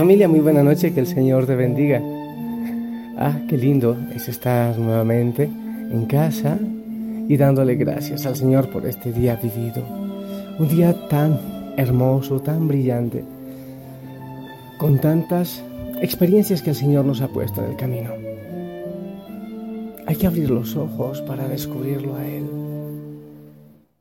[0.00, 2.00] Familia, muy buena noche, que el Señor te bendiga.
[3.18, 6.58] Ah, qué lindo es estar nuevamente en casa
[7.28, 9.84] y dándole gracias al Señor por este día vivido.
[10.58, 11.38] Un día tan
[11.76, 13.22] hermoso, tan brillante,
[14.78, 15.62] con tantas
[16.00, 18.10] experiencias que el Señor nos ha puesto en el camino.
[20.06, 22.46] Hay que abrir los ojos para descubrirlo a Él.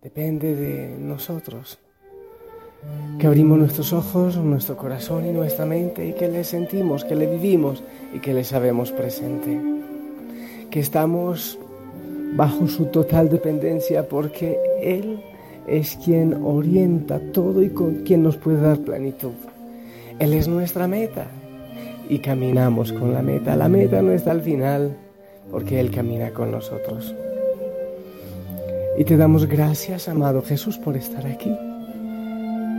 [0.02, 1.78] Depende de nosotros
[3.20, 7.28] que abrimos nuestros ojos, nuestro corazón y nuestra mente y que le sentimos, que le
[7.28, 9.60] vivimos y que le sabemos presente.
[10.72, 11.60] Que estamos
[12.36, 15.22] bajo su total dependencia porque Él
[15.68, 19.34] es quien orienta todo y con quien nos puede dar plenitud.
[20.18, 21.28] Él es nuestra meta
[22.08, 23.56] y caminamos con la meta.
[23.58, 24.96] La meta no está al final
[25.52, 27.14] porque Él camina con nosotros.
[28.98, 31.54] Y te damos gracias, amado Jesús, por estar aquí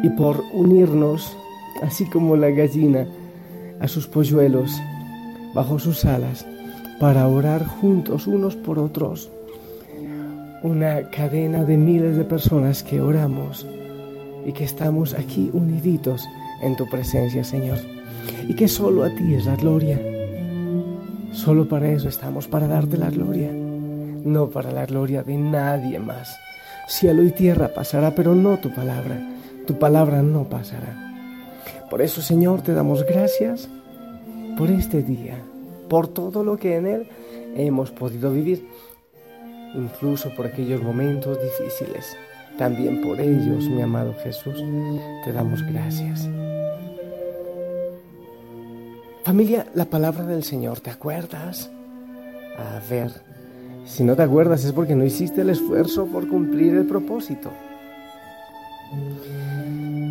[0.03, 1.37] y por unirnos,
[1.83, 3.06] así como la gallina,
[3.81, 4.81] a sus polluelos,
[5.55, 6.47] bajo sus alas,
[6.98, 9.31] para orar juntos unos por otros.
[10.62, 13.66] Una cadena de miles de personas que oramos
[14.44, 16.27] y que estamos aquí uniditos
[16.62, 17.78] en tu presencia, Señor.
[18.47, 19.99] Y que solo a ti es la gloria.
[21.33, 26.37] Solo para eso estamos, para darte la gloria, no para la gloria de nadie más.
[26.89, 29.29] Cielo y tierra pasará, pero no tu palabra
[29.70, 30.97] tu palabra no pasará.
[31.88, 33.69] Por eso, Señor, te damos gracias
[34.58, 35.36] por este día,
[35.88, 37.08] por todo lo que en él
[37.54, 38.66] hemos podido vivir,
[39.76, 42.16] incluso por aquellos momentos difíciles.
[42.59, 44.56] También por ellos, mi amado Jesús,
[45.25, 46.28] te damos gracias.
[49.22, 51.70] Familia, la palabra del Señor, ¿te acuerdas?
[52.59, 53.12] A ver,
[53.84, 57.53] si no te acuerdas es porque no hiciste el esfuerzo por cumplir el propósito.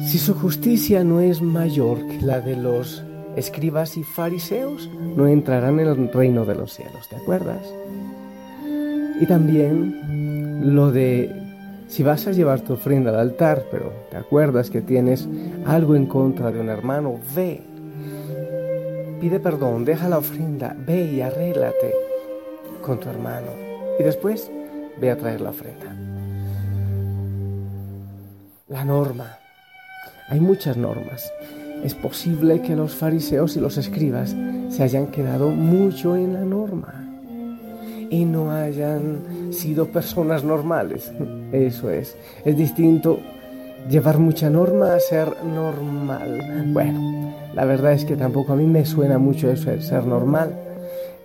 [0.09, 3.03] Si su justicia no es mayor que la de los
[3.35, 7.61] escribas y fariseos, no entrarán en el reino de los cielos, ¿te acuerdas?
[9.21, 11.31] Y también lo de
[11.87, 15.29] si vas a llevar tu ofrenda al altar, pero te acuerdas que tienes
[15.67, 17.61] algo en contra de un hermano, ve,
[19.21, 21.93] pide perdón, deja la ofrenda, ve y arréglate
[22.81, 23.51] con tu hermano.
[23.99, 24.49] Y después
[24.99, 25.95] ve a traer la ofrenda.
[28.69, 29.38] La norma.
[30.29, 31.33] Hay muchas normas.
[31.83, 34.35] Es posible que los fariseos y los escribas
[34.69, 37.05] se hayan quedado mucho en la norma
[38.11, 41.11] y no hayan sido personas normales.
[41.51, 42.15] Eso es.
[42.45, 43.19] Es distinto
[43.89, 46.63] llevar mucha norma a ser normal.
[46.67, 50.53] Bueno, la verdad es que tampoco a mí me suena mucho eso de ser normal.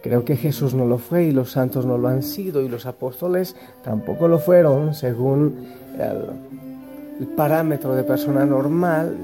[0.02, 2.86] Creo que Jesús no lo fue y los santos no lo han sido y los
[2.86, 5.66] apóstoles tampoco lo fueron según
[5.98, 6.73] el,
[7.18, 9.16] el parámetro de persona normal,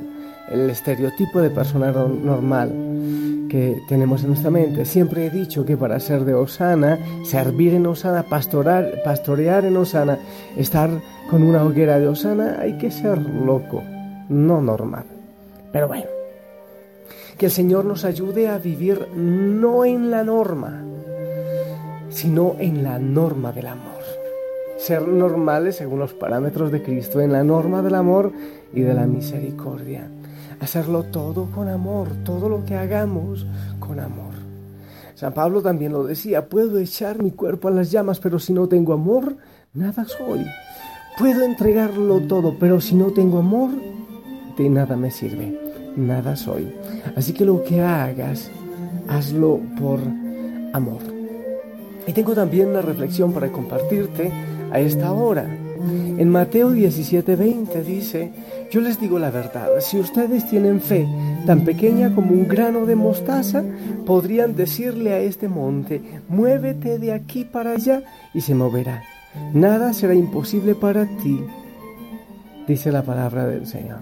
[0.50, 2.72] el estereotipo de persona normal
[3.48, 4.84] que tenemos en nuestra mente.
[4.84, 10.18] Siempre he dicho que para ser de Osana, servir en Osana, pastorar, pastorear en Osana,
[10.56, 10.90] estar
[11.28, 13.82] con una hoguera de Osana, hay que ser loco,
[14.28, 15.04] no normal.
[15.72, 16.06] Pero bueno,
[17.36, 20.84] que el Señor nos ayude a vivir no en la norma,
[22.10, 23.99] sino en la norma del amor
[24.80, 28.32] ser normales según los parámetros de Cristo, en la norma del amor
[28.72, 30.08] y de la misericordia.
[30.60, 33.46] Hacerlo todo con amor, todo lo que hagamos
[33.78, 34.32] con amor.
[35.14, 38.68] San Pablo también lo decía, puedo echar mi cuerpo a las llamas, pero si no
[38.68, 39.36] tengo amor,
[39.74, 40.46] nada soy.
[41.18, 43.70] Puedo entregarlo todo, pero si no tengo amor,
[44.56, 45.60] de nada me sirve,
[45.94, 46.72] nada soy.
[47.16, 48.50] Así que lo que hagas,
[49.08, 50.00] hazlo por
[50.72, 51.02] amor.
[52.06, 54.32] Y tengo también una reflexión para compartirte
[54.72, 55.46] a esta hora.
[56.18, 58.32] En Mateo 17:20 dice,
[58.70, 61.08] yo les digo la verdad, si ustedes tienen fe
[61.46, 63.64] tan pequeña como un grano de mostaza,
[64.04, 68.02] podrían decirle a este monte, muévete de aquí para allá
[68.34, 69.02] y se moverá.
[69.54, 71.40] Nada será imposible para ti,
[72.68, 74.00] dice la palabra del Señor.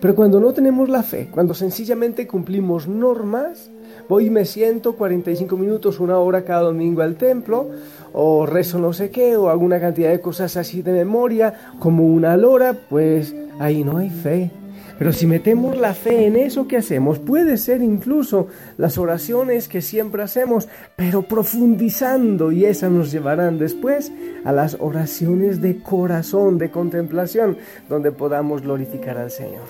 [0.00, 3.70] Pero cuando no tenemos la fe, cuando sencillamente cumplimos normas,
[4.08, 7.70] voy y me siento 45 minutos, una hora cada domingo al templo,
[8.12, 12.36] o rezo no sé qué, o alguna cantidad de cosas así de memoria, como una
[12.36, 14.50] lora, pues ahí no hay fe.
[14.98, 19.82] Pero si metemos la fe en eso que hacemos, puede ser incluso las oraciones que
[19.82, 24.12] siempre hacemos, pero profundizando y esas nos llevarán después
[24.44, 27.56] a las oraciones de corazón, de contemplación,
[27.88, 29.64] donde podamos glorificar al Señor.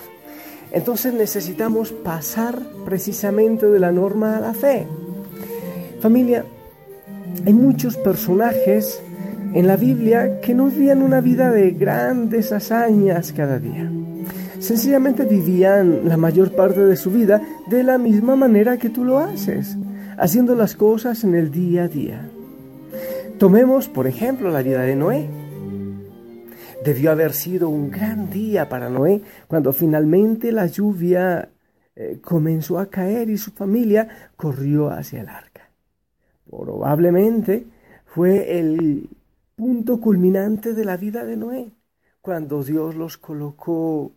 [0.71, 4.85] Entonces necesitamos pasar precisamente de la norma a la fe.
[5.99, 6.45] Familia,
[7.45, 9.01] hay muchos personajes
[9.53, 13.91] en la Biblia que no vivían una vida de grandes hazañas cada día.
[14.59, 19.19] Sencillamente vivían la mayor parte de su vida de la misma manera que tú lo
[19.19, 19.77] haces,
[20.17, 22.29] haciendo las cosas en el día a día.
[23.37, 25.27] Tomemos, por ejemplo, la vida de Noé.
[26.85, 31.49] Debió haber sido un gran día para Noé cuando finalmente la lluvia
[31.95, 35.52] eh, comenzó a caer y su familia corrió hacia el arca.
[36.59, 37.65] Probablemente
[38.05, 39.09] fue el
[39.55, 41.71] punto culminante de la vida de Noé,
[42.21, 44.11] cuando Dios los colocó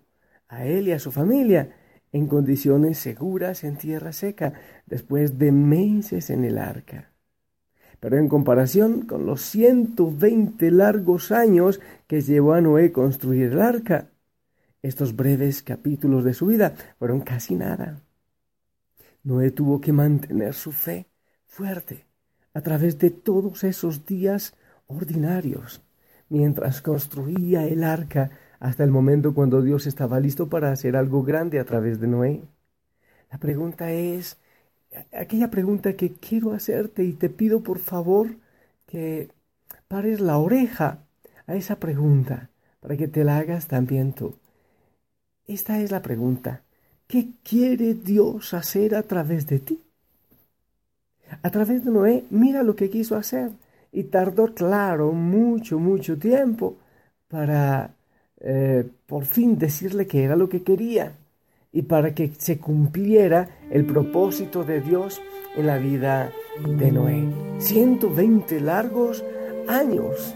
[0.49, 1.75] a él y a su familia
[2.13, 4.53] en condiciones seguras en tierra seca,
[4.87, 7.11] después de meses en el arca.
[8.01, 14.09] Pero en comparación con los 120 largos años que llevó a Noé construir el arca,
[14.83, 18.01] estos breves capítulos de su vida fueron casi nada.
[19.25, 21.07] Noé tuvo que mantener su fe
[21.47, 22.06] fuerte
[22.57, 24.55] a través de todos esos días
[24.87, 25.83] ordinarios,
[26.31, 28.31] mientras construía el arca
[28.61, 32.41] hasta el momento cuando Dios estaba listo para hacer algo grande a través de Noé.
[33.31, 34.39] La pregunta es,
[35.13, 38.37] aquella pregunta que quiero hacerte y te pido por favor
[38.87, 39.29] que
[39.87, 41.01] pares la oreja
[41.47, 42.49] a esa pregunta
[42.81, 44.35] para que te la hagas también tú.
[45.47, 46.63] Esta es la pregunta.
[47.07, 49.86] ¿Qué quiere Dios hacer a través de ti?
[51.43, 53.51] A través de Noé, mira lo que quiso hacer
[53.93, 56.77] y tardó, claro, mucho, mucho tiempo
[57.29, 57.97] para
[58.41, 61.13] eh, por fin decirle que era lo que quería
[61.73, 65.21] y para que se cumpliera el propósito de Dios
[65.57, 66.31] en la vida
[66.79, 67.25] de Noé.
[67.59, 69.25] 120 largos
[69.69, 70.35] años.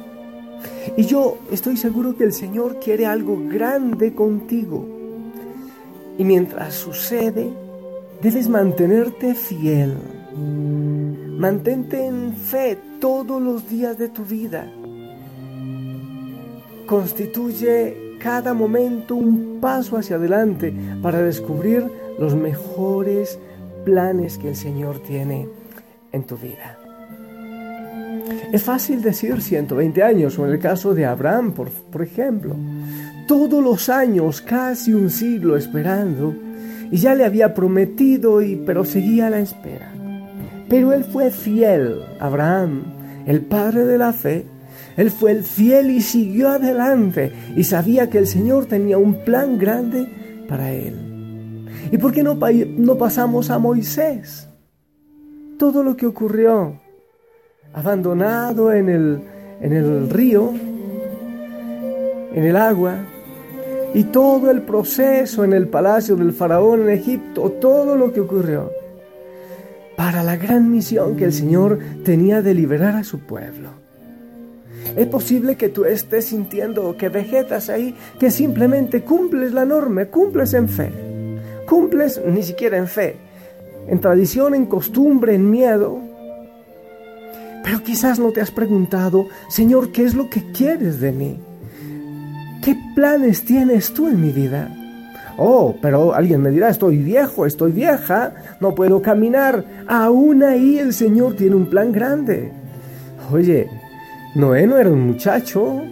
[0.97, 4.87] Y yo estoy seguro que el Señor quiere algo grande contigo.
[6.19, 7.51] Y mientras sucede,
[8.21, 9.97] debes mantenerte fiel.
[10.37, 14.71] Mantente en fe todos los días de tu vida
[16.91, 21.85] constituye cada momento un paso hacia adelante para descubrir
[22.19, 23.39] los mejores
[23.85, 25.49] planes que el Señor tiene
[26.11, 26.81] en tu vida.
[28.53, 32.57] Es fácil decir 120 años, o en el caso de Abraham, por, por ejemplo,
[33.29, 36.35] todos los años, casi un siglo esperando,
[36.91, 39.93] y ya le había prometido, y, pero seguía la espera.
[40.71, 42.85] Pero él fue fiel, Abraham,
[43.27, 44.47] el padre de la fe,
[44.97, 49.59] él fue el fiel y siguió adelante y sabía que el Señor tenía un plan
[49.59, 50.07] grande
[50.49, 51.67] para él.
[51.91, 52.39] ¿Y por qué no,
[52.97, 54.49] pasamos a Moisés?
[55.59, 56.81] Todo lo que ocurrió,
[57.73, 59.21] abandonado en el,
[59.61, 60.53] en el río,
[62.33, 62.95] en el agua,
[63.93, 68.71] y todo el proceso en el palacio del faraón en Egipto, todo lo que ocurrió,
[70.01, 73.69] para la gran misión que el Señor tenía de liberar a su pueblo.
[74.97, 80.55] Es posible que tú estés sintiendo que vegetas ahí, que simplemente cumples la norma, cumples
[80.55, 80.91] en fe.
[81.69, 83.17] Cumples ni siquiera en fe,
[83.89, 86.01] en tradición, en costumbre, en miedo.
[87.63, 91.39] Pero quizás no te has preguntado, Señor, ¿qué es lo que quieres de mí?
[92.65, 94.80] ¿Qué planes tienes tú en mi vida?
[95.43, 99.65] Oh, pero alguien me dirá, estoy viejo, estoy vieja, no puedo caminar.
[99.89, 102.53] Aún ahí el Señor tiene un plan grande.
[103.33, 103.67] Oye,
[104.35, 105.83] Noé no era un muchacho.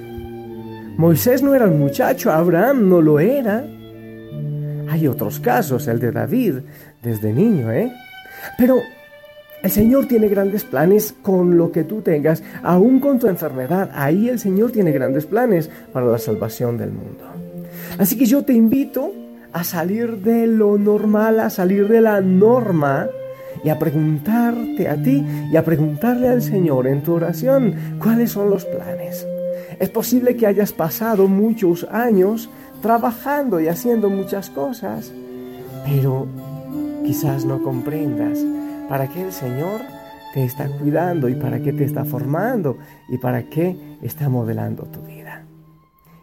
[0.99, 2.31] Moisés no era un muchacho.
[2.31, 3.65] Abraham no lo era.
[4.91, 6.57] Hay otros casos, el de David,
[7.03, 7.91] desde niño, ¿eh?
[8.59, 8.77] Pero
[9.63, 13.93] el Señor tiene grandes planes con lo que tú tengas, aún con tu enfermedad.
[13.95, 17.25] Ahí el Señor tiene grandes planes para la salvación del mundo.
[17.97, 19.11] Así que yo te invito
[19.53, 23.09] a salir de lo normal, a salir de la norma
[23.65, 28.51] y a preguntarte a ti y a preguntarle al Señor en tu oración cuáles son
[28.51, 29.27] los planes.
[29.79, 32.51] Es posible que hayas pasado muchos años
[32.83, 35.13] trabajando y haciendo muchas cosas,
[35.85, 36.27] pero
[37.05, 38.39] quizás no comprendas
[38.89, 39.81] para qué el Señor
[40.35, 42.79] te está cuidando y para qué te está formando
[43.09, 45.45] y para qué está modelando tu vida.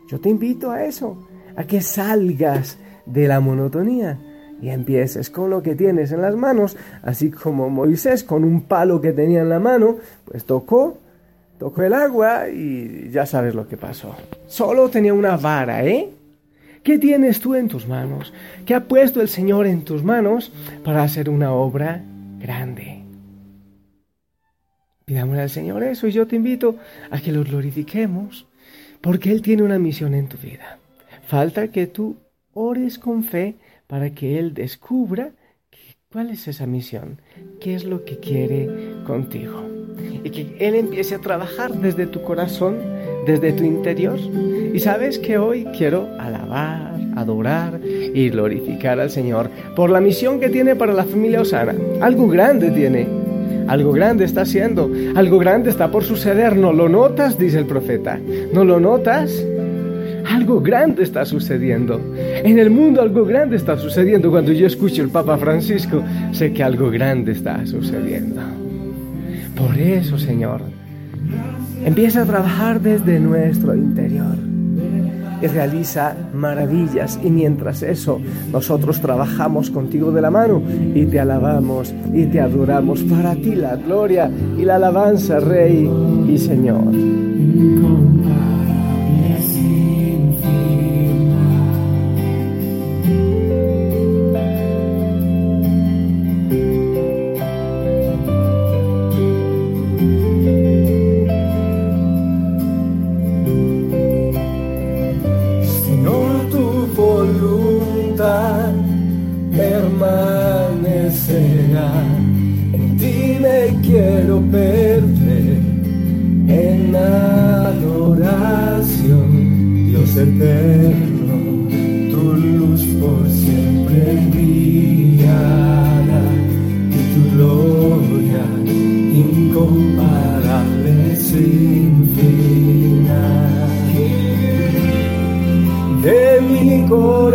[0.08, 1.18] Yo te invito a eso,
[1.56, 4.20] a que salgas de la monotonía
[4.62, 9.02] y empieces con lo que tienes en las manos, así como Moisés con un palo
[9.02, 10.98] que tenía en la mano, pues tocó,
[11.60, 14.16] tocó el agua y ya sabes lo que pasó.
[14.48, 16.10] Solo tenía una vara, ¿eh?
[16.84, 18.32] ¿Qué tienes tú en tus manos?
[18.66, 20.52] ¿Qué ha puesto el Señor en tus manos
[20.84, 22.04] para hacer una obra
[22.40, 23.02] grande?
[25.06, 26.78] Pidámosle al Señor eso y yo te invito
[27.10, 28.46] a que lo glorifiquemos
[29.02, 30.78] porque Él tiene una misión en tu vida.
[31.28, 32.18] Falta que tú
[32.56, 35.34] ores con fe para que Él descubra
[36.12, 37.20] cuál es esa misión,
[37.60, 38.70] qué es lo que quiere
[39.06, 39.64] contigo.
[40.24, 42.78] Y que Él empiece a trabajar desde tu corazón,
[43.28, 44.18] desde tu interior.
[44.18, 50.50] Y sabes que hoy quiero alabar, adorar y glorificar al Señor por la misión que
[50.50, 51.76] tiene para la familia Osana.
[52.02, 53.08] Algo grande tiene.
[53.68, 56.56] Algo grande está haciendo, algo grande está por suceder.
[56.56, 57.38] ¿No lo notas?
[57.38, 58.20] Dice el profeta.
[58.54, 59.44] ¿No lo notas?
[60.30, 62.00] Algo grande está sucediendo.
[62.18, 64.32] En el mundo algo grande está sucediendo.
[64.32, 66.02] Cuando yo escucho el Papa Francisco,
[66.32, 68.42] sé que algo grande está sucediendo.
[69.56, 70.62] Por eso, Señor,
[71.86, 74.36] empieza a trabajar desde nuestro interior
[75.42, 77.20] y realiza maravillas.
[77.24, 78.20] Y mientras eso,
[78.52, 80.62] nosotros trabajamos contigo de la mano
[80.94, 83.04] y te alabamos y te adoramos.
[83.04, 85.90] Para ti la gloria y la alabanza, Rey
[86.28, 88.15] y Señor.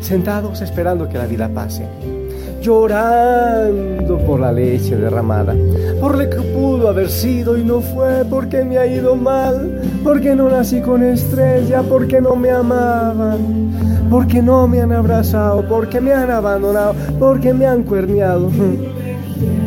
[0.00, 1.84] sentados esperando que la vida pase,
[2.60, 5.54] llorando por la leche derramada,
[6.00, 10.34] por lo que pudo haber sido y no fue, porque me ha ido mal, porque
[10.34, 16.12] no nací con estrella, porque no me amaban, porque no me han abrazado, porque me
[16.12, 18.50] han abandonado, porque me han cuerneado.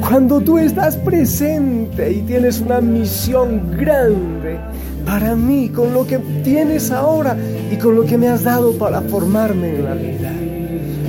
[0.08, 4.60] Cuando tú estás presente y tienes una misión grande,
[5.06, 7.36] para mí, con lo que tienes ahora
[7.74, 10.32] y con lo que me has dado para formarme en la vida.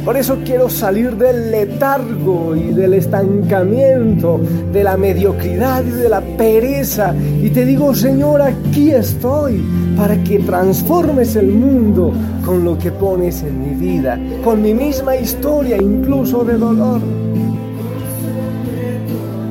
[0.03, 4.41] Por eso quiero salir del letargo y del estancamiento,
[4.73, 7.15] de la mediocridad y de la pereza.
[7.43, 9.63] Y te digo, Señor, aquí estoy
[9.97, 12.13] para que transformes el mundo
[12.45, 17.01] con lo que pones en mi vida, con mi misma historia, incluso de dolor.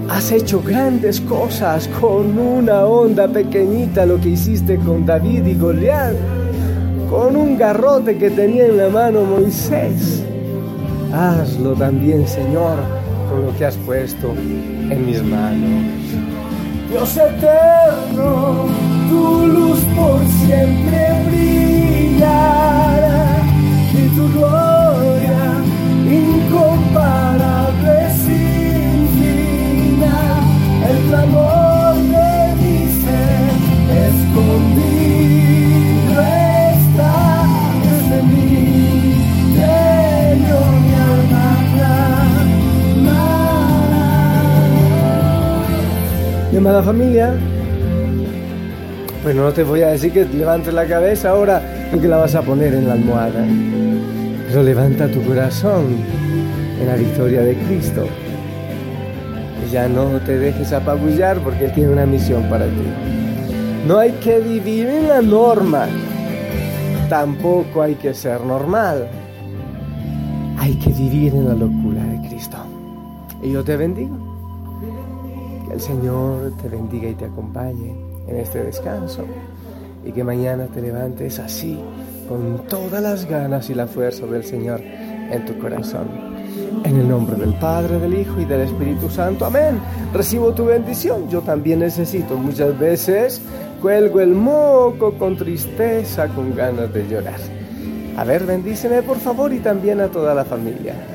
[0.10, 6.14] Has hecho grandes cosas con una onda pequeñita, lo que hiciste con David y Goliat,
[7.14, 10.24] con un garrote que tenía en la mano Moisés.
[11.14, 12.80] Hazlo también, Señor,
[13.30, 15.84] con lo que has puesto en mis manos.
[16.90, 18.66] Dios eterno,
[19.12, 22.48] tu luz por siempre brillará
[23.94, 24.73] y tu gloria
[46.64, 47.36] Mi amada familia,
[49.22, 52.42] bueno, no te voy a decir que levantes la cabeza ahora porque la vas a
[52.42, 53.46] poner en la almohada,
[54.48, 55.98] pero levanta tu corazón
[56.80, 58.08] en la victoria de Cristo
[59.74, 62.86] ya no te dejes apabullar porque Él tiene una misión para ti.
[63.88, 65.88] No hay que vivir en la norma.
[67.10, 69.08] Tampoco hay que ser normal.
[70.60, 72.58] Hay que vivir en la locura de Cristo.
[73.42, 74.23] Y yo te bendigo.
[75.74, 77.96] El Señor te bendiga y te acompañe
[78.28, 79.24] en este descanso.
[80.06, 81.80] Y que mañana te levantes así,
[82.30, 86.06] con todas las ganas y la fuerza del Señor en tu corazón.
[86.84, 89.48] En el nombre del Padre, del Hijo y del Espíritu Santo.
[89.48, 89.80] Amén.
[90.14, 91.28] Recibo tu bendición.
[91.28, 92.38] Yo también necesito.
[92.38, 93.42] Muchas veces
[93.82, 97.40] cuelgo el moco con tristeza, con ganas de llorar.
[98.16, 101.13] A ver, bendíceme por favor y también a toda la familia.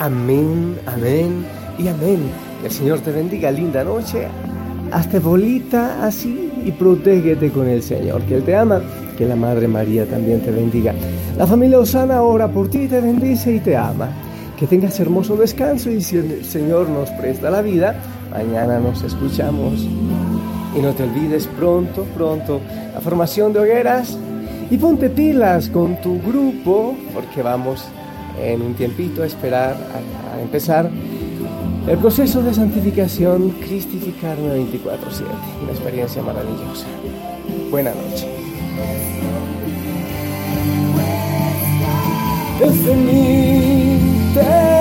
[0.00, 1.44] Amén, amén
[1.78, 2.20] y amén.
[2.62, 3.50] Que el Señor te bendiga.
[3.50, 4.28] Linda noche.
[4.90, 8.80] Hazte bolita así y protégete con el Señor, que Él te ama
[9.18, 10.94] que la Madre María también te bendiga.
[11.36, 14.08] La familia Osana ora por ti, te bendice y te ama.
[14.58, 17.94] Que tengas hermoso descanso y si el Señor nos presta la vida,
[18.30, 19.86] mañana nos escuchamos.
[20.74, 22.62] Y no te olvides pronto, pronto,
[22.94, 24.16] la formación de hogueras
[24.70, 27.84] y ponte pilas con tu grupo porque vamos
[28.40, 29.76] en un tiempito esperar
[30.34, 30.90] a, empezar
[31.86, 35.24] el proceso de santificación cristificarme 24/7.
[35.62, 36.86] Una experiencia maravillosa.
[42.62, 42.84] It's
[44.34, 44.79] the